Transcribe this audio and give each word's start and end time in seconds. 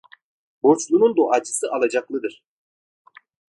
Borçlunun 0.63 1.15
duacısı 1.15 1.67
alacaklıdır. 1.71 2.43